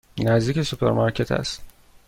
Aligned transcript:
نزدیک 0.19 0.61
سوپرمارکت 0.61 1.31
است. 1.31 1.61